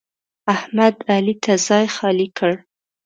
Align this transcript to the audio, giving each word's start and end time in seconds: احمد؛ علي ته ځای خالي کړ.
احمد؛ 0.53 0.95
علي 1.11 1.35
ته 1.43 1.53
ځای 1.67 1.85
خالي 1.95 2.27
کړ. 2.37 2.53